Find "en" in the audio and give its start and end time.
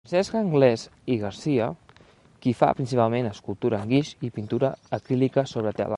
3.83-3.91